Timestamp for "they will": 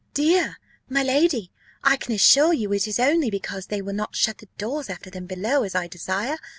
3.67-3.93